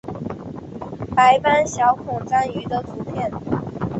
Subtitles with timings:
[1.15, 3.31] 白斑小孔蟾鱼的图片